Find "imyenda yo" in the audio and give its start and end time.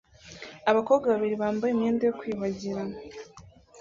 1.73-2.13